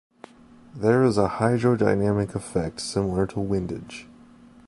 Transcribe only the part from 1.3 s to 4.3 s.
hydrodynamic effect similar to windage.